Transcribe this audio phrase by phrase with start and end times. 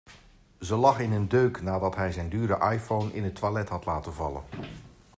[0.59, 4.13] Ze lag in een deuk nadat hij zijn dure iPhone in het toilet had laten
[4.13, 4.43] vallen.